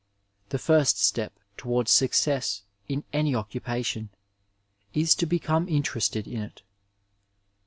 [0.49, 4.09] The very first step towards success in any occupa tion
[4.95, 6.63] is to become mterested in it.